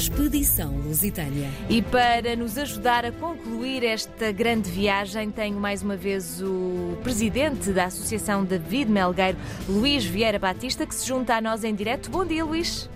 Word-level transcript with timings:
Expedição 0.00 0.78
Lusitânia. 0.78 1.50
E 1.68 1.82
para 1.82 2.34
nos 2.34 2.56
ajudar 2.56 3.04
a 3.04 3.12
concluir 3.12 3.84
esta 3.84 4.32
grande 4.32 4.70
viagem, 4.70 5.30
tenho 5.30 5.60
mais 5.60 5.82
uma 5.82 5.94
vez 5.94 6.40
o 6.40 6.96
presidente 7.02 7.70
da 7.70 7.84
Associação 7.84 8.42
David 8.42 8.90
Melgueiro, 8.90 9.36
Luís 9.68 10.02
Vieira 10.02 10.38
Batista, 10.38 10.86
que 10.86 10.94
se 10.94 11.06
junta 11.06 11.34
a 11.34 11.40
nós 11.42 11.64
em 11.64 11.74
direto. 11.74 12.10
Bom 12.10 12.24
dia, 12.24 12.42
Luís. 12.46 12.88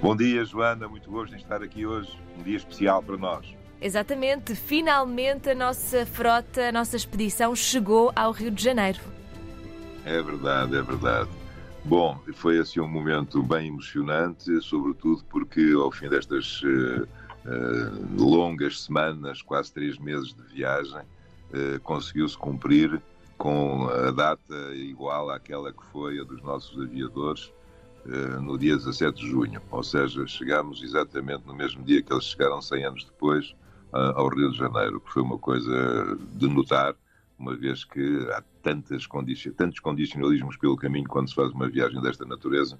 Bom 0.00 0.16
dia, 0.16 0.42
Joana. 0.42 0.88
Muito 0.88 1.10
gosto 1.10 1.36
de 1.36 1.42
estar 1.42 1.62
aqui 1.62 1.84
hoje. 1.84 2.10
Um 2.38 2.42
dia 2.42 2.56
especial 2.56 3.02
para 3.02 3.18
nós. 3.18 3.54
Exatamente. 3.78 4.54
Finalmente 4.54 5.50
a 5.50 5.54
nossa 5.54 6.06
frota, 6.06 6.70
a 6.70 6.72
nossa 6.72 6.96
expedição 6.96 7.54
chegou 7.54 8.10
ao 8.16 8.32
Rio 8.32 8.50
de 8.50 8.64
Janeiro. 8.64 9.00
É 10.06 10.22
verdade, 10.22 10.78
é 10.78 10.80
verdade. 10.80 11.28
Bom, 11.88 12.18
foi 12.34 12.58
assim 12.58 12.80
um 12.80 12.88
momento 12.88 13.40
bem 13.44 13.68
emocionante, 13.68 14.60
sobretudo 14.60 15.22
porque 15.30 15.72
ao 15.72 15.92
fim 15.92 16.08
destas 16.08 16.60
uh, 16.64 17.04
uh, 17.04 18.20
longas 18.20 18.82
semanas, 18.82 19.40
quase 19.40 19.72
três 19.72 19.96
meses 19.96 20.34
de 20.34 20.42
viagem, 20.52 20.98
uh, 20.98 21.78
conseguiu-se 21.84 22.36
cumprir 22.36 23.00
com 23.38 23.86
a 23.88 24.10
data 24.10 24.74
igual 24.74 25.30
àquela 25.30 25.72
que 25.72 25.84
foi 25.92 26.18
a 26.18 26.24
dos 26.24 26.42
nossos 26.42 26.76
aviadores 26.82 27.52
no 28.40 28.56
dia 28.56 28.76
17 28.76 29.20
de 29.20 29.30
junho. 29.30 29.60
Ou 29.70 29.82
seja, 29.82 30.26
chegámos 30.26 30.82
exatamente 30.82 31.46
no 31.46 31.54
mesmo 31.54 31.84
dia 31.84 32.00
que 32.02 32.12
eles 32.12 32.24
chegaram 32.24 32.62
100 32.62 32.84
anos 32.84 33.04
depois 33.04 33.54
ao 33.92 34.28
Rio 34.28 34.52
de 34.52 34.56
Janeiro, 34.56 35.00
que 35.00 35.12
foi 35.12 35.22
uma 35.22 35.36
coisa 35.36 36.16
de 36.34 36.48
notar 36.48 36.94
uma 37.38 37.56
vez 37.56 37.84
que 37.84 38.28
há 38.32 38.42
tantas 38.62 39.06
condici 39.06 39.50
tantos 39.50 39.80
condicionalismos 39.80 40.56
pelo 40.56 40.76
caminho 40.76 41.08
quando 41.08 41.28
se 41.28 41.34
faz 41.34 41.50
uma 41.52 41.68
viagem 41.68 42.00
desta 42.00 42.24
natureza, 42.24 42.78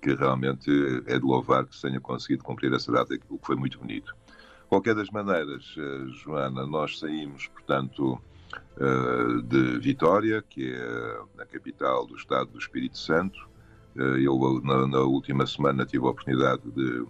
que 0.00 0.14
realmente 0.14 0.70
é 1.06 1.18
de 1.18 1.24
louvar 1.24 1.66
que 1.66 1.74
se 1.74 1.82
tenha 1.82 2.00
conseguido 2.00 2.44
cumprir 2.44 2.72
essa 2.72 2.90
data, 2.90 3.14
o 3.28 3.38
que 3.38 3.46
foi 3.46 3.56
muito 3.56 3.78
bonito. 3.78 4.14
Qualquer 4.68 4.94
das 4.94 5.08
maneiras, 5.10 5.74
eh, 5.78 6.06
Joana, 6.08 6.66
nós 6.66 6.98
saímos, 6.98 7.48
portanto, 7.48 8.20
eh, 8.78 9.42
de 9.44 9.78
Vitória, 9.78 10.42
que 10.42 10.72
é 10.72 11.42
a 11.42 11.46
capital 11.46 12.06
do 12.06 12.16
Estado 12.16 12.50
do 12.50 12.58
Espírito 12.58 12.98
Santo. 12.98 13.48
Eh, 13.96 14.20
eu, 14.20 14.38
na 14.62 15.00
última 15.00 15.46
semana, 15.46 15.86
tive 15.86 16.04
a 16.04 16.10
oportunidade 16.10 16.62
de 16.70 17.06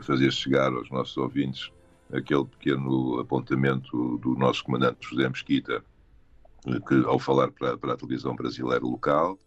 fazer 0.00 0.32
chegar 0.32 0.72
aos 0.72 0.90
nossos 0.90 1.14
ouvintes 1.18 1.70
aquele 2.10 2.46
pequeno 2.46 3.20
apontamento 3.20 4.16
do 4.18 4.34
nosso 4.34 4.64
comandante 4.64 5.06
José 5.06 5.28
Mesquita, 5.28 5.84
que 6.86 7.04
ao 7.06 7.18
falar 7.18 7.50
para, 7.52 7.76
para 7.76 7.92
a 7.92 7.96
televisão 7.96 8.34
brasileira 8.34 8.84
local, 8.84 9.38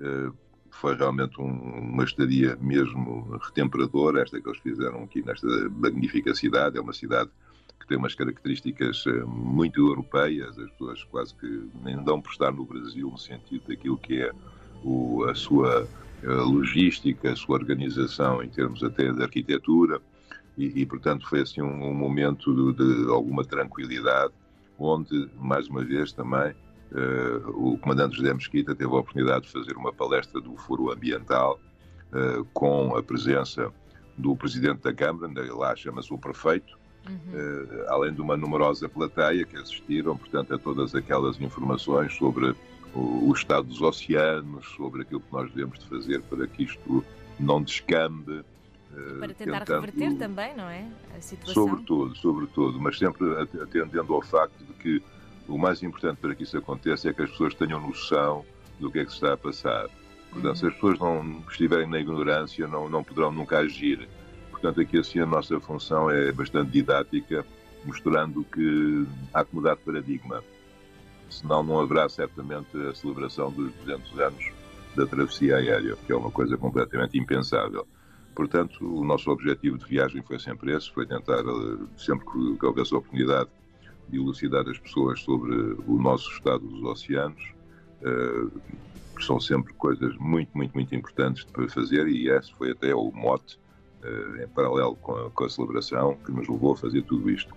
eh, 0.00 0.30
foi 0.70 0.94
realmente 0.94 1.40
um, 1.40 1.46
uma 1.46 2.04
estadia 2.04 2.56
mesmo 2.60 3.38
retemperadora, 3.42 4.22
esta 4.22 4.40
que 4.40 4.48
eles 4.48 4.60
fizeram 4.60 5.04
aqui 5.04 5.24
nesta 5.24 5.46
magnífica 5.70 6.34
cidade. 6.34 6.76
É 6.76 6.80
uma 6.80 6.92
cidade 6.92 7.30
que 7.80 7.86
tem 7.86 7.96
umas 7.96 8.14
características 8.14 9.04
eh, 9.06 9.24
muito 9.24 9.86
europeias, 9.86 10.58
as 10.58 10.70
pessoas 10.72 11.02
quase 11.04 11.34
que 11.34 11.68
nem 11.82 12.02
dão 12.04 12.20
por 12.20 12.30
estar 12.30 12.52
no 12.52 12.64
Brasil 12.64 13.10
no 13.10 13.18
sentido 13.18 13.68
daquilo 13.68 13.96
que 13.96 14.22
é 14.22 14.30
o, 14.84 15.24
a 15.24 15.34
sua 15.34 15.88
eh, 16.22 16.26
logística, 16.26 17.32
a 17.32 17.36
sua 17.36 17.56
organização 17.56 18.42
em 18.42 18.48
termos 18.48 18.82
até 18.82 19.10
de 19.10 19.22
arquitetura. 19.22 20.00
E, 20.58 20.80
e 20.80 20.86
portanto, 20.86 21.28
foi 21.28 21.40
assim 21.40 21.62
um, 21.62 21.90
um 21.90 21.94
momento 21.94 22.72
de, 22.72 23.04
de 23.04 23.10
alguma 23.10 23.44
tranquilidade, 23.44 24.32
onde, 24.78 25.30
mais 25.38 25.68
uma 25.68 25.84
vez, 25.84 26.12
também 26.12 26.54
o 27.54 27.76
comandante 27.78 28.16
José 28.16 28.32
Mesquita 28.32 28.74
teve 28.74 28.90
a 28.90 28.98
oportunidade 28.98 29.46
de 29.46 29.52
fazer 29.52 29.76
uma 29.76 29.92
palestra 29.92 30.40
do 30.40 30.56
Foro 30.56 30.90
Ambiental 30.90 31.58
uh, 32.12 32.44
com 32.52 32.96
a 32.96 33.02
presença 33.02 33.72
do 34.16 34.34
Presidente 34.36 34.82
da 34.82 34.94
Câmara, 34.94 35.30
lá 35.54 35.74
chama-se 35.76 36.12
o 36.12 36.18
Prefeito, 36.18 36.78
uhum. 37.08 37.14
uh, 37.14 37.84
além 37.88 38.14
de 38.14 38.20
uma 38.20 38.36
numerosa 38.36 38.88
plateia 38.88 39.44
que 39.44 39.56
assistiram, 39.56 40.16
portanto, 40.16 40.54
a 40.54 40.58
todas 40.58 40.94
aquelas 40.94 41.40
informações 41.40 42.14
sobre 42.14 42.54
o, 42.94 43.28
o, 43.28 43.32
estado 43.32 43.66
dos 43.66 43.82
oceanos, 43.82 44.66
sobre 44.76 45.02
aquilo 45.02 45.20
que 45.20 45.32
nós 45.32 45.50
devemos 45.50 45.78
de 45.78 45.86
fazer 45.86 46.22
para 46.22 46.46
que 46.46 46.64
isto 46.64 47.04
não 47.38 47.62
descambe. 47.62 48.42
Para 49.18 49.34
tentar 49.34 49.58
tentando, 49.60 49.84
reverter 49.84 50.16
também, 50.16 50.56
não 50.56 50.70
é? 50.70 50.88
A 51.14 51.20
situação. 51.20 51.68
Sobretudo, 51.68 52.16
sobretudo, 52.16 52.80
mas 52.80 52.96
sempre 52.96 53.26
atendendo 53.60 54.14
ao 54.14 54.22
facto 54.22 54.64
de 54.64 54.72
que 54.72 55.02
o 55.48 55.58
mais 55.58 55.82
importante 55.82 56.18
para 56.18 56.34
que 56.34 56.42
isso 56.42 56.56
aconteça 56.56 57.08
é 57.08 57.12
que 57.12 57.22
as 57.22 57.30
pessoas 57.30 57.54
tenham 57.54 57.80
noção 57.80 58.44
do 58.78 58.90
que 58.90 58.98
é 58.98 59.04
que 59.04 59.10
se 59.10 59.16
está 59.16 59.32
a 59.32 59.36
passar. 59.36 59.88
Portanto, 60.30 60.50
uhum. 60.50 60.56
se 60.56 60.66
as 60.66 60.74
pessoas 60.74 60.98
não 60.98 61.42
estiverem 61.48 61.88
na 61.88 62.00
ignorância, 62.00 62.66
não, 62.66 62.88
não 62.88 63.02
poderão 63.02 63.32
nunca 63.32 63.58
agir. 63.58 64.08
Portanto, 64.50 64.80
aqui 64.80 64.98
assim 64.98 65.20
a 65.20 65.26
nossa 65.26 65.58
função 65.60 66.10
é 66.10 66.32
bastante 66.32 66.70
didática, 66.70 67.44
mostrando 67.84 68.44
que 68.44 69.06
há 69.32 69.44
que 69.44 69.54
mudar 69.54 69.74
de 69.76 69.82
paradigma. 69.82 70.42
Senão 71.28 71.62
não 71.62 71.80
haverá 71.80 72.08
certamente 72.08 72.76
a 72.76 72.94
celebração 72.94 73.50
dos 73.50 73.72
200 73.84 74.18
anos 74.18 74.52
da 74.96 75.06
travessia 75.06 75.56
aérea, 75.56 75.96
que 76.06 76.12
é 76.12 76.16
uma 76.16 76.30
coisa 76.30 76.56
completamente 76.56 77.18
impensável. 77.18 77.86
Portanto, 78.34 78.84
o 78.84 79.04
nosso 79.04 79.30
objetivo 79.30 79.78
de 79.78 79.86
viagem 79.86 80.22
foi 80.22 80.38
sempre 80.38 80.74
esse, 80.74 80.90
foi 80.92 81.06
tentar, 81.06 81.40
eh, 81.40 81.86
sempre 81.96 82.26
que 82.58 82.66
houvesse 82.66 82.94
oportunidade, 82.94 83.46
de 83.46 83.65
elucidar 84.12 84.68
as 84.68 84.78
pessoas 84.78 85.20
sobre 85.20 85.54
o 85.86 85.98
nosso 86.00 86.30
estado 86.30 86.66
dos 86.66 86.82
oceanos, 86.82 87.54
uh, 88.02 88.60
que 89.16 89.24
são 89.24 89.40
sempre 89.40 89.72
coisas 89.74 90.16
muito, 90.18 90.50
muito, 90.56 90.72
muito 90.74 90.94
importantes 90.94 91.44
para 91.44 91.68
fazer 91.68 92.06
e 92.08 92.28
esse 92.28 92.52
foi 92.54 92.72
até 92.72 92.94
o 92.94 93.10
mote, 93.10 93.58
uh, 94.02 94.42
em 94.42 94.48
paralelo 94.48 94.96
com 94.96 95.16
a, 95.16 95.30
com 95.30 95.44
a, 95.44 95.48
celebração, 95.48 96.16
que 96.24 96.30
nos 96.30 96.48
levou 96.48 96.74
a 96.74 96.76
fazer 96.76 97.02
tudo 97.02 97.30
isto. 97.30 97.54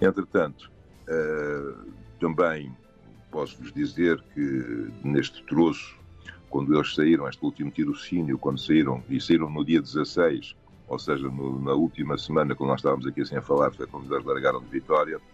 Entretanto, 0.00 0.70
uh, 1.08 1.92
também 2.18 2.74
posso-vos 3.30 3.72
dizer 3.72 4.22
que 4.32 4.90
neste 5.02 5.44
troço, 5.44 5.98
quando 6.48 6.74
eles 6.74 6.94
saíram, 6.94 7.28
este 7.28 7.44
último 7.44 7.70
tirocínio, 7.70 8.38
quando 8.38 8.58
saíram, 8.58 9.02
e 9.08 9.20
saíram 9.20 9.50
no 9.50 9.64
dia 9.64 9.82
16, 9.82 10.54
ou 10.88 10.98
seja, 10.98 11.28
no, 11.28 11.60
na 11.60 11.72
última 11.72 12.16
semana, 12.18 12.54
quando 12.54 12.70
nós 12.70 12.80
estávamos 12.80 13.06
aqui 13.06 13.22
assim 13.22 13.36
a 13.36 13.42
falar, 13.42 13.72
foi 13.72 13.86
quando 13.86 14.12
eles 14.12 14.24
largaram 14.24 14.60
de 14.60 14.68
Vitória, 14.68 15.16
eh, 15.16 15.33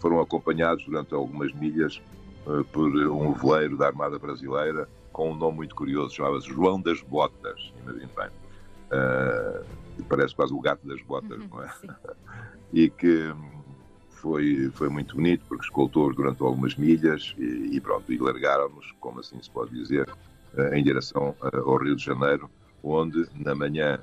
foram 0.00 0.20
acompanhados 0.20 0.84
durante 0.84 1.14
algumas 1.14 1.52
milhas 1.52 2.00
eh, 2.46 2.64
por 2.72 2.88
um 2.88 3.32
veleiro 3.32 3.76
da 3.76 3.86
Armada 3.86 4.18
Brasileira 4.18 4.88
com 5.12 5.30
um 5.30 5.34
nome 5.34 5.58
muito 5.58 5.74
curioso, 5.74 6.14
chamava-se 6.14 6.48
João 6.48 6.80
das 6.80 7.00
Botas, 7.02 7.72
imagine 7.82 8.10
bem. 8.16 8.28
Uh, 8.86 10.04
parece 10.08 10.34
quase 10.34 10.52
o 10.52 10.60
gato 10.60 10.86
das 10.86 11.00
botas, 11.02 11.40
uhum, 11.40 11.48
não 11.48 11.62
é? 11.62 11.70
e 12.72 12.90
que 12.90 13.32
foi, 14.08 14.70
foi 14.74 14.88
muito 14.88 15.14
bonito, 15.14 15.44
porque 15.48 15.64
escoltou-os 15.64 16.16
durante 16.16 16.42
algumas 16.42 16.74
milhas 16.74 17.34
e, 17.38 17.76
e 17.76 17.80
pronto, 17.80 18.12
e 18.12 18.18
largaram-nos, 18.18 18.92
como 19.00 19.20
assim 19.20 19.40
se 19.40 19.50
pode 19.50 19.72
dizer, 19.72 20.08
em 20.72 20.82
direção 20.82 21.34
ao 21.40 21.76
Rio 21.76 21.94
de 21.94 22.04
Janeiro, 22.04 22.50
onde 22.82 23.26
na 23.34 23.54
manhã 23.54 24.00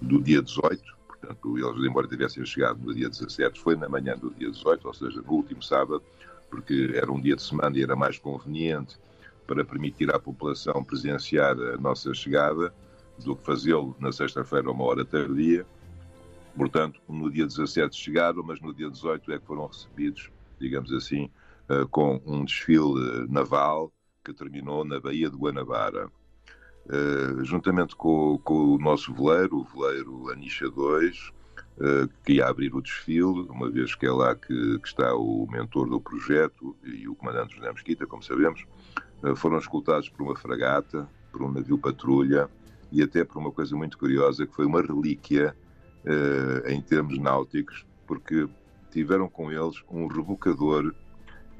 do 0.00 0.20
dia 0.20 0.42
18 0.42 0.82
Portanto, 1.20 1.58
eles, 1.58 1.84
embora 1.84 2.08
tivessem 2.08 2.44
chegado 2.46 2.80
no 2.82 2.94
dia 2.94 3.08
17, 3.08 3.60
foi 3.60 3.76
na 3.76 3.88
manhã 3.88 4.16
do 4.16 4.30
dia 4.30 4.50
18, 4.50 4.88
ou 4.88 4.94
seja, 4.94 5.20
no 5.20 5.32
último 5.32 5.62
sábado, 5.62 6.02
porque 6.48 6.92
era 6.94 7.12
um 7.12 7.20
dia 7.20 7.36
de 7.36 7.42
semana 7.42 7.76
e 7.78 7.82
era 7.82 7.94
mais 7.94 8.18
conveniente 8.18 8.98
para 9.46 9.64
permitir 9.64 10.14
à 10.14 10.18
população 10.18 10.82
presenciar 10.82 11.58
a 11.58 11.76
nossa 11.76 12.14
chegada 12.14 12.72
do 13.18 13.36
que 13.36 13.44
fazê-lo 13.44 13.94
na 14.00 14.10
sexta-feira, 14.12 14.70
uma 14.70 14.84
hora 14.84 15.04
tardia. 15.04 15.66
Portanto, 16.56 17.00
no 17.08 17.30
dia 17.30 17.46
17 17.46 17.94
chegaram, 17.94 18.42
mas 18.42 18.60
no 18.60 18.72
dia 18.72 18.90
18 18.90 19.32
é 19.32 19.38
que 19.38 19.46
foram 19.46 19.66
recebidos, 19.66 20.30
digamos 20.58 20.92
assim, 20.92 21.30
eh, 21.68 21.86
com 21.90 22.20
um 22.26 22.44
desfile 22.44 23.26
naval 23.28 23.92
que 24.24 24.32
terminou 24.32 24.84
na 24.84 24.98
Baía 24.98 25.30
de 25.30 25.36
Guanabara. 25.36 26.10
Uh, 26.90 27.44
juntamente 27.44 27.94
com, 27.94 28.36
com, 28.42 28.74
o 28.74 28.78
nosso 28.78 29.14
veleiro, 29.14 29.58
o 29.58 29.64
veleiro 29.64 30.28
Anisha 30.30 30.68
2, 30.68 31.28
uh, 31.28 32.08
que 32.24 32.34
ia 32.34 32.48
abrir 32.48 32.74
o 32.74 32.82
desfile, 32.82 33.46
uma 33.48 33.70
vez 33.70 33.94
que 33.94 34.06
é 34.06 34.10
lá 34.10 34.34
que, 34.34 34.78
que, 34.80 34.88
está 34.88 35.14
o 35.14 35.46
mentor 35.48 35.88
do 35.88 36.00
projeto 36.00 36.76
e 36.82 37.06
o 37.06 37.14
comandante 37.14 37.54
José 37.54 37.72
Mesquita, 37.72 38.06
como 38.06 38.24
sabemos, 38.24 38.64
uh, 39.22 39.36
foram 39.36 39.58
escoltados 39.58 40.08
por 40.08 40.22
uma 40.24 40.34
fragata, 40.34 41.08
por 41.30 41.42
um 41.42 41.52
navio 41.52 41.78
patrulha 41.78 42.50
e 42.90 43.02
até 43.02 43.24
por 43.24 43.38
uma 43.38 43.52
coisa 43.52 43.76
muito 43.76 43.96
curiosa, 43.96 44.44
que 44.44 44.54
foi 44.54 44.66
uma 44.66 44.82
relíquia 44.82 45.54
em 46.66 46.80
termos 46.80 47.18
náuticos, 47.18 47.86
porque 48.06 48.48
tiveram 48.90 49.28
com 49.28 49.52
eles 49.52 49.84
um 49.88 50.06
rebocador 50.06 50.94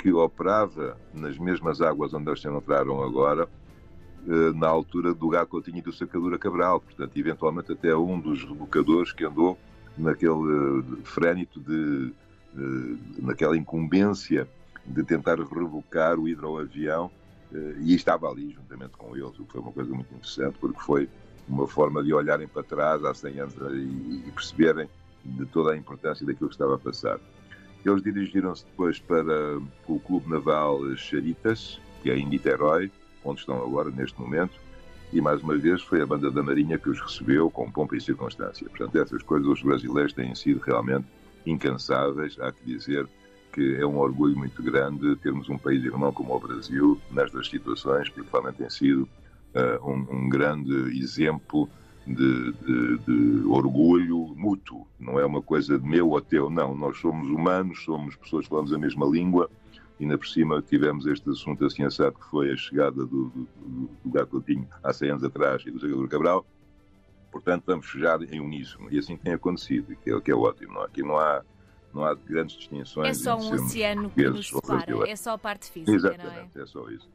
que 0.00 0.12
operava 0.12 0.96
nas 1.12 1.38
mesmas 1.38 1.82
águas 1.82 2.14
onde 2.14 2.31
eles 2.31 2.40
se 2.40 2.49
encontraram 2.49 3.02
agora, 3.02 3.43
eh, 3.43 3.46
na 4.55 4.69
altura 4.69 5.14
do 5.14 5.28
Gato 5.28 5.49
Coutinho 5.49 5.78
e 5.78 5.82
do 5.82 5.93
Sacadura 5.93 6.38
Cabral. 6.38 6.81
Portanto, 6.81 7.17
eventualmente 7.17 7.72
até 7.72 7.94
um 7.96 8.20
dos 8.20 8.44
rebocadores 8.44 9.12
que 9.12 9.25
andou 9.25 9.58
naquele 9.96 10.32
uh, 10.32 10.84
frénito 11.05 11.61
de, 11.61 12.12
uh, 12.55 12.99
naquela 13.19 13.56
incumbência 13.56 14.49
de 14.87 15.02
tentar 15.02 15.38
revocar 15.38 16.19
o 16.19 16.28
hidroavião 16.28 17.11
e 17.81 17.94
estava 17.96 18.28
ali 18.28 18.50
juntamente 18.52 18.93
com 18.96 19.17
eles, 19.17 19.37
o 19.38 19.44
que 19.44 19.52
foi 19.52 19.61
uma 19.61 19.72
coisa 19.72 19.93
muito 19.93 20.14
interessante, 20.14 20.56
porque 20.61 20.81
foi 20.81 21.08
uma 21.49 21.66
forma 21.66 22.02
de 22.02 22.14
olharem 22.14 22.46
para 22.46 22.62
trás 22.62 23.05
há 23.05 23.12
100 23.12 23.40
anos 23.40 23.55
e 23.55 24.31
perceberem 24.31 24.88
de 25.25 25.44
toda 25.46 25.73
a 25.73 25.76
importância 25.76 26.25
daquilo 26.25 26.49
que 26.49 26.55
estava 26.55 26.76
a 26.76 26.78
passar. 26.78 27.19
Eles 27.84 28.02
dirigiram-se 28.02 28.64
depois 28.64 28.99
para 29.00 29.58
o 29.88 29.99
Clube 29.99 30.31
Naval 30.31 30.94
Charitas, 30.96 31.81
que 32.02 32.11
é 32.11 32.16
em 32.16 32.26
Niterói, 32.26 32.90
onde 33.25 33.40
estão 33.40 33.56
agora 33.62 33.90
neste 33.90 34.19
momento, 34.20 34.55
e 35.12 35.20
mais 35.20 35.43
uma 35.43 35.56
vez 35.56 35.82
foi 35.82 36.00
a 36.00 36.06
banda 36.06 36.31
da 36.31 36.43
Marinha 36.43 36.78
que 36.78 36.88
os 36.88 37.00
recebeu 37.00 37.50
com 37.50 37.70
pompa 37.70 37.96
e 37.96 38.00
circunstância. 38.00 38.69
Portanto, 38.69 38.96
essas 38.96 39.22
coisas 39.22 39.49
os 39.49 39.62
brasileiros 39.62 40.12
têm 40.12 40.34
sido 40.34 40.61
realmente 40.61 41.06
incansáveis, 41.44 42.38
há 42.38 42.52
que 42.52 42.64
dizer 42.64 43.08
que 43.52 43.76
é 43.76 43.84
um 43.84 43.99
orgulho 43.99 44.37
muito 44.37 44.62
grande 44.62 45.17
termos 45.17 45.49
um 45.49 45.58
país 45.58 45.84
irmão 45.84 46.12
como 46.12 46.34
o 46.34 46.38
Brasil 46.38 47.00
nestas 47.11 47.49
situações, 47.49 48.08
porque 48.08 48.28
realmente 48.31 48.56
tem 48.56 48.70
sido 48.70 49.02
uh, 49.02 49.90
um, 49.90 50.06
um, 50.11 50.28
grande 50.28 50.73
exemplo 50.96 51.69
de, 52.06 52.52
de, 52.52 52.99
de, 52.99 53.47
orgulho 53.47 54.35
mútuo. 54.37 54.87
Não 54.99 55.19
é 55.19 55.25
uma 55.25 55.43
coisa 55.43 55.79
de 55.79 55.87
meu 55.87 56.11
ou 56.11 56.20
teu, 56.20 56.50
não. 56.50 56.75
Nós 56.75 56.99
somos 56.99 57.29
humanos, 57.29 57.85
somos 57.85 58.17
pessoas 58.17 58.44
que 58.44 58.50
falamos 58.50 58.73
a 58.73 58.79
mesma 58.79 59.06
língua. 59.06 59.50
E 59.99 60.05
ainda 60.05 60.17
por 60.17 60.26
cima 60.26 60.62
tivemos 60.62 61.06
este 61.06 61.29
assunto 61.29 61.64
assim 61.64 61.82
assado 61.82 62.14
que 62.14 62.25
foi 62.31 62.50
a 62.50 62.56
chegada 62.56 63.05
do, 63.05 63.29
do, 63.29 63.49
do 64.05 64.11
Gato 64.11 64.43
há 64.82 64.93
100 64.93 65.11
anos 65.11 65.25
atrás 65.25 65.62
e 65.67 65.70
do 65.70 65.79
Zagador 65.79 66.08
Cabral. 66.08 66.47
Portanto, 67.31 67.64
vamos 67.67 67.87
fechar 67.87 68.20
em 68.23 68.41
uníssono. 68.41 68.88
E 68.91 68.99
assim 68.99 69.17
tem 69.17 69.35
acontecido, 69.35 69.94
que 69.97 70.11
é, 70.11 70.20
que 70.20 70.31
é 70.31 70.35
ótimo. 70.35 70.75
Não? 70.75 70.82
Aqui 70.82 71.02
não 71.02 71.19
há 71.19 71.43
não 71.93 72.05
há 72.05 72.14
grandes 72.14 72.56
distinções. 72.56 73.08
É 73.08 73.14
só 73.14 73.37
um 73.37 73.52
oceano 73.52 74.11
que 74.11 74.29
nos 74.29 74.49
separa, 74.49 75.08
é 75.08 75.17
só 75.17 75.32
a 75.32 75.38
parte 75.38 75.70
física, 75.70 75.93
Exatamente, 75.93 76.50
não 76.55 76.61
é? 76.61 76.64
é 76.64 76.67
só 76.67 76.88
isso. 76.88 77.08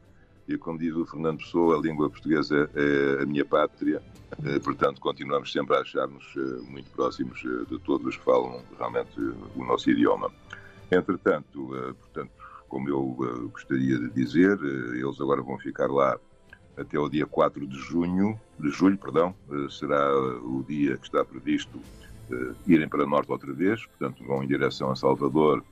E 0.47 0.57
como 0.57 0.77
diz 0.77 0.95
o 0.95 1.05
Fernando 1.05 1.39
Pessoa, 1.39 1.77
a 1.77 1.81
língua 1.81 2.09
portuguesa 2.09 2.69
é 2.75 3.23
a 3.23 3.25
minha 3.25 3.43
pátria, 3.43 4.01
eh, 4.45 4.59
portanto 4.59 5.01
continuamos 5.01 5.51
sempre 5.51 5.75
a 5.75 5.79
achar-nos 5.79 6.23
eh, 6.37 6.61
muito 6.69 6.89
próximos 6.91 7.43
eh, 7.43 7.65
de 7.67 7.79
todos 7.79 8.05
os 8.05 8.17
que 8.17 8.23
falam 8.23 8.61
realmente 8.77 9.19
o 9.19 9.65
nosso 9.65 9.89
idioma. 9.89 10.31
Entretanto, 10.91 11.69
portanto, 11.99 12.31
como 12.69 12.87
eu 12.87 13.49
gostaria 13.51 13.97
de 13.97 14.09
dizer, 14.11 14.59
eles 14.93 15.19
agora 15.19 15.41
vão 15.41 15.57
ficar 15.57 15.89
lá 15.89 16.15
até 16.77 16.99
o 16.99 17.09
dia 17.09 17.25
4 17.25 17.65
de 17.65 17.75
junho, 17.79 18.39
de 18.59 18.69
julho, 18.69 18.95
perdão, 18.95 19.35
será 19.67 20.15
o 20.15 20.63
dia 20.67 20.95
que 20.95 21.05
está 21.05 21.25
previsto 21.25 21.79
irem 22.67 22.87
para 22.87 23.03
norte 23.03 23.31
outra 23.31 23.51
vez, 23.51 23.83
portanto 23.87 24.23
vão 24.23 24.43
em 24.43 24.47
direção 24.47 24.91
a 24.91 24.95
Salvador, 24.95 25.63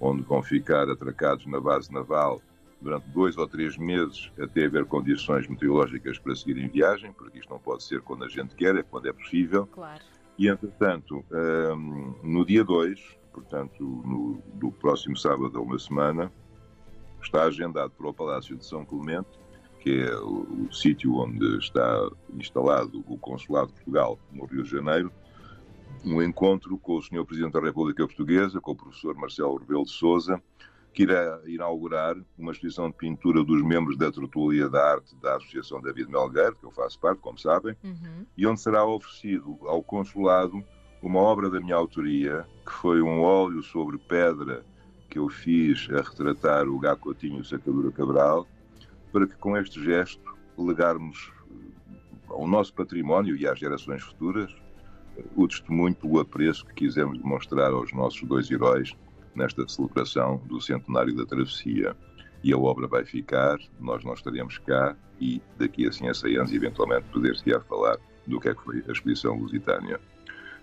onde 0.00 0.22
vão 0.22 0.42
ficar 0.42 0.88
atracados 0.88 1.44
na 1.44 1.60
base 1.60 1.92
naval 1.92 2.40
durante 2.82 3.08
dois 3.08 3.36
ou 3.38 3.46
três 3.46 3.78
meses 3.78 4.30
até 4.40 4.66
haver 4.66 4.84
condições 4.84 5.46
meteorológicas 5.48 6.18
para 6.18 6.34
seguir 6.34 6.58
em 6.58 6.68
viagem, 6.68 7.12
porque 7.12 7.38
isto 7.38 7.50
não 7.50 7.58
pode 7.58 7.84
ser 7.84 8.02
quando 8.02 8.24
a 8.24 8.28
gente 8.28 8.54
quer, 8.54 8.76
é 8.76 8.82
quando 8.82 9.06
é 9.08 9.12
possível. 9.12 9.66
Claro. 9.68 10.02
E, 10.38 10.48
entretanto, 10.48 11.24
um, 11.30 12.14
no 12.22 12.44
dia 12.44 12.64
2, 12.64 13.00
portanto, 13.32 13.82
no, 13.82 14.42
do 14.54 14.72
próximo 14.72 15.16
sábado 15.16 15.56
a 15.58 15.62
uma 15.62 15.78
semana, 15.78 16.32
está 17.22 17.44
agendado 17.44 17.90
para 17.90 18.08
o 18.08 18.14
Palácio 18.14 18.56
de 18.56 18.66
São 18.66 18.84
Clemente, 18.84 19.28
que 19.80 20.02
é 20.02 20.16
o, 20.16 20.66
o 20.68 20.72
sítio 20.72 21.16
onde 21.16 21.58
está 21.58 22.10
instalado 22.34 23.04
o 23.06 23.16
Consulado 23.16 23.68
de 23.68 23.74
Portugal 23.74 24.18
no 24.32 24.44
Rio 24.46 24.62
de 24.62 24.70
Janeiro, 24.70 25.12
um 26.04 26.20
encontro 26.20 26.76
com 26.78 26.96
o 26.96 27.02
Sr. 27.02 27.24
Presidente 27.24 27.52
da 27.52 27.60
República 27.60 28.04
Portuguesa, 28.06 28.60
com 28.60 28.72
o 28.72 28.76
professor 28.76 29.14
Marcelo 29.14 29.56
Rebelo 29.56 29.84
de 29.84 29.92
Sousa, 29.92 30.42
que 30.92 31.04
irá 31.04 31.40
inaugurar 31.46 32.16
uma 32.38 32.52
exposição 32.52 32.90
de 32.90 32.96
pintura 32.96 33.42
dos 33.42 33.62
membros 33.62 33.96
da 33.96 34.12
Tertulia 34.12 34.68
da 34.68 34.92
Arte 34.92 35.16
da 35.16 35.36
Associação 35.36 35.80
David 35.80 36.10
Melgueiro, 36.10 36.56
que 36.56 36.64
eu 36.64 36.70
faço 36.70 36.98
parte, 36.98 37.20
como 37.20 37.38
sabem, 37.38 37.74
uhum. 37.82 38.26
e 38.36 38.46
onde 38.46 38.60
será 38.60 38.84
oferecido 38.84 39.58
ao 39.62 39.82
consulado 39.82 40.62
uma 41.02 41.18
obra 41.18 41.50
da 41.50 41.60
minha 41.60 41.74
autoria, 41.74 42.46
que 42.64 42.72
foi 42.72 43.02
um 43.02 43.22
óleo 43.22 43.62
sobre 43.62 43.98
pedra 43.98 44.64
que 45.08 45.18
eu 45.18 45.28
fiz 45.28 45.88
a 45.90 46.00
retratar 46.00 46.68
o 46.68 46.78
Gacotinho 46.78 47.44
Sacadura 47.44 47.90
Cabral, 47.90 48.46
para 49.10 49.26
que 49.26 49.36
com 49.36 49.56
este 49.56 49.82
gesto 49.82 50.22
legarmos 50.56 51.32
ao 52.28 52.46
nosso 52.46 52.72
património 52.72 53.36
e 53.36 53.46
às 53.46 53.58
gerações 53.58 54.02
futuras 54.02 54.54
o 55.36 55.46
testemunho 55.46 55.94
pelo 55.94 56.20
apreço 56.20 56.64
que 56.66 56.74
quisemos 56.74 57.18
demonstrar 57.18 57.72
aos 57.72 57.92
nossos 57.92 58.22
dois 58.22 58.50
heróis 58.50 58.94
nesta 59.34 59.66
celebração 59.68 60.40
do 60.46 60.60
centenário 60.60 61.14
da 61.14 61.24
travessia. 61.24 61.96
E 62.42 62.52
a 62.52 62.58
obra 62.58 62.88
vai 62.88 63.04
ficar, 63.04 63.56
nós 63.78 64.04
não 64.04 64.14
estaremos 64.14 64.58
cá 64.58 64.96
e 65.20 65.40
daqui 65.56 65.86
a 65.86 65.92
100 65.92 66.08
a 66.08 66.14
100 66.14 66.36
anos, 66.36 66.52
eventualmente, 66.52 67.06
poder-se-á 67.12 67.60
falar 67.60 67.96
do 68.26 68.40
que 68.40 68.48
é 68.48 68.54
que 68.54 68.62
foi 68.62 68.84
a 68.88 68.92
expedição 68.92 69.36
lusitânia. 69.36 70.00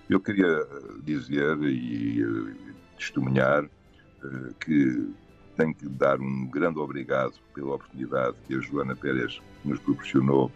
Eu 0.10 0.20
queria 0.20 0.48
eh, 0.48 0.68
dizer 1.04 1.58
e 1.64 2.22
eh, 2.22 2.74
testemunhar 2.98 3.64
eh, 3.64 4.54
que 4.60 5.14
tenho 5.56 5.74
que 5.74 5.88
dar 5.88 6.20
um 6.20 6.48
grande 6.48 6.80
obrigado 6.80 7.34
pela 7.54 7.76
oportunidade 7.76 8.36
que 8.48 8.56
a 8.56 8.60
Joana 8.60 8.96
Pérez 8.96 9.40
nos 9.64 9.80
proporcionou 9.80 10.52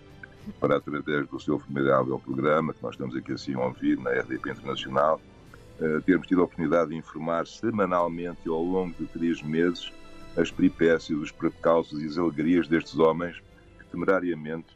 para, 0.59 0.77
através 0.77 1.27
do 1.27 1.39
seu 1.39 1.59
formidável 1.59 2.19
programa, 2.19 2.73
que 2.73 2.81
nós 2.81 2.95
estamos 2.95 3.15
aqui 3.15 3.33
assim 3.33 3.53
a 3.53 3.59
ouvir 3.59 3.97
na 3.99 4.11
RDP 4.11 4.51
Internacional, 4.51 5.21
uh, 5.79 6.01
termos 6.01 6.27
tido 6.27 6.41
a 6.41 6.43
oportunidade 6.45 6.89
de 6.89 6.95
informar 6.95 7.47
semanalmente 7.47 8.47
ao 8.47 8.63
longo 8.63 8.93
de 8.99 9.05
três 9.07 9.41
meses 9.41 9.91
as 10.35 10.49
peripécias, 10.51 11.19
os 11.19 11.31
precalços 11.31 12.01
e 12.01 12.07
as 12.07 12.17
alegrias 12.17 12.67
destes 12.67 12.97
homens 12.97 13.41
que 13.77 13.85
temerariamente 13.85 14.75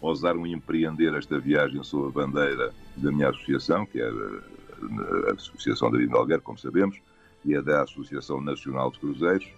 ousaram 0.00 0.46
empreender 0.46 1.14
esta 1.14 1.38
viagem 1.38 1.82
sob 1.82 2.08
a 2.08 2.26
bandeira 2.26 2.74
da 2.96 3.12
minha 3.12 3.30
associação, 3.30 3.86
que 3.86 4.00
é 4.00 4.08
a 4.08 5.32
Associação 5.32 5.90
David 5.90 6.12
Melguer, 6.12 6.40
como 6.40 6.58
sabemos, 6.58 7.00
e 7.44 7.56
a 7.56 7.60
da 7.60 7.82
Associação 7.82 8.40
Nacional 8.40 8.90
de 8.90 8.98
Cruzeiros, 8.98 9.48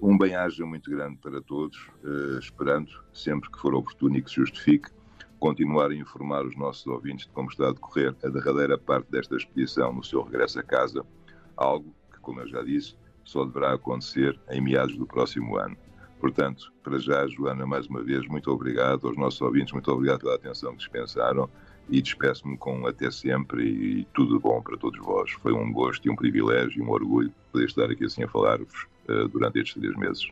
um 0.00 0.16
bem-aja 0.16 0.64
muito 0.64 0.90
grande 0.90 1.16
para 1.16 1.40
todos, 1.40 1.76
uh, 2.04 2.38
esperando, 2.38 2.90
sempre 3.12 3.50
que 3.50 3.58
for 3.58 3.74
oportuno 3.74 4.16
e 4.16 4.22
que 4.22 4.30
se 4.30 4.36
justifique, 4.36 4.90
continuar 5.38 5.90
a 5.90 5.94
informar 5.94 6.44
os 6.44 6.56
nossos 6.56 6.86
ouvintes 6.86 7.26
de 7.26 7.32
como 7.32 7.48
está 7.50 7.68
a 7.68 7.72
decorrer 7.72 8.14
a 8.24 8.28
derradeira 8.28 8.78
parte 8.78 9.10
desta 9.10 9.36
expedição 9.36 9.92
no 9.92 10.02
seu 10.02 10.22
regresso 10.22 10.58
a 10.58 10.62
casa, 10.62 11.04
algo 11.56 11.94
que, 12.12 12.18
como 12.20 12.40
eu 12.40 12.48
já 12.48 12.62
disse, 12.62 12.96
só 13.24 13.44
deverá 13.44 13.74
acontecer 13.74 14.38
em 14.50 14.60
meados 14.60 14.96
do 14.96 15.06
próximo 15.06 15.56
ano. 15.56 15.76
Portanto, 16.20 16.72
para 16.82 16.98
já, 16.98 17.26
Joana, 17.26 17.66
mais 17.66 17.86
uma 17.86 18.02
vez, 18.02 18.26
muito 18.26 18.50
obrigado 18.50 19.06
aos 19.06 19.16
nossos 19.16 19.40
ouvintes, 19.40 19.72
muito 19.72 19.90
obrigado 19.90 20.20
pela 20.20 20.36
atenção 20.36 20.72
que 20.72 20.78
dispensaram 20.78 21.50
e 21.88 22.00
despeço-me 22.00 22.56
com 22.56 22.86
até 22.86 23.10
sempre 23.10 23.62
e 23.62 24.04
tudo 24.14 24.40
bom 24.40 24.62
para 24.62 24.76
todos 24.76 24.98
vós. 25.00 25.30
Foi 25.32 25.52
um 25.52 25.70
gosto 25.72 26.06
e 26.06 26.10
um 26.10 26.16
privilégio 26.16 26.80
e 26.80 26.82
um 26.82 26.90
orgulho 26.90 27.32
poder 27.52 27.66
estar 27.66 27.90
aqui 27.90 28.04
assim 28.04 28.22
a 28.22 28.28
falar-vos 28.28 28.86
uh, 29.08 29.28
durante 29.28 29.58
estes 29.58 29.74
três 29.74 29.94
meses. 29.96 30.26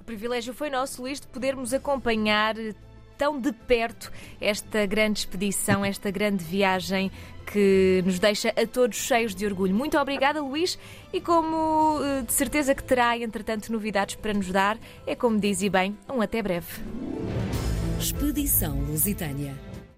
O 0.00 0.04
privilégio 0.04 0.54
foi 0.54 0.70
nosso, 0.70 1.02
Luís, 1.02 1.18
de 1.18 1.26
podermos 1.26 1.74
acompanhar 1.74 2.54
tão 3.16 3.40
de 3.40 3.52
perto 3.52 4.10
esta 4.40 4.86
grande 4.86 5.20
expedição, 5.20 5.84
esta 5.84 6.10
grande 6.10 6.44
viagem 6.44 7.10
que 7.44 8.02
nos 8.04 8.18
deixa 8.18 8.48
a 8.50 8.66
todos 8.66 8.96
cheios 8.96 9.34
de 9.34 9.46
orgulho. 9.46 9.74
Muito 9.74 9.98
obrigada, 9.98 10.40
Luís, 10.40 10.78
e 11.12 11.20
como 11.20 12.00
eh, 12.02 12.22
de 12.22 12.32
certeza 12.32 12.74
que 12.74 12.82
terá, 12.82 13.16
entretanto, 13.18 13.70
novidades 13.70 14.14
para 14.16 14.32
nos 14.32 14.50
dar, 14.50 14.78
é 15.06 15.14
como 15.14 15.38
diz 15.38 15.62
e 15.62 15.68
bem, 15.68 15.96
um 16.08 16.20
até 16.20 16.42
breve. 16.42 16.82
Expedição 17.98 18.80
Lusitânia. 18.80 19.73